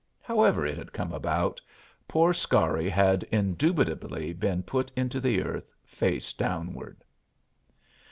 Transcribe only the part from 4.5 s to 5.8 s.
put into the earth